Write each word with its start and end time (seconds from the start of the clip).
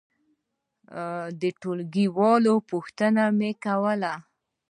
د 1.41 1.43
ټولګي 1.61 2.05
والو 2.17 2.55
پوښتنه 2.69 3.23
مې 3.37 3.51
کوله. 3.63 4.13